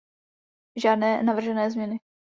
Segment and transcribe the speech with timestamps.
[0.75, 1.99] Žádné navržené změny.